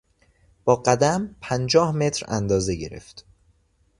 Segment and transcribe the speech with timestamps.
[0.63, 3.25] با قدم پنجاه متر اندازه گرفت.